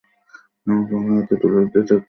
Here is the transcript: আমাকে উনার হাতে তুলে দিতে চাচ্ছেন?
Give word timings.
আমাকে 0.67 0.93
উনার 0.95 1.15
হাতে 1.17 1.35
তুলে 1.41 1.57
দিতে 1.63 1.79
চাচ্ছেন? 1.79 1.99